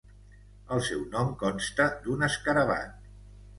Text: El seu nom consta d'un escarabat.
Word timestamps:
El 0.75 0.81
seu 0.87 1.03
nom 1.17 1.29
consta 1.45 1.87
d'un 2.07 2.29
escarabat. 2.31 3.09